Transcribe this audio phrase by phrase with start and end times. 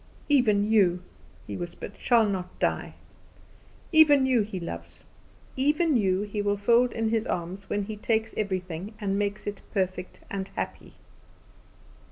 [0.29, 1.03] "Even you,"
[1.45, 2.95] he whispered, "shall not die.
[3.91, 5.03] Even you He loves.
[5.55, 9.61] Even you He will fold in His arms when He takes everything and makes it
[9.71, 10.93] perfect and happy."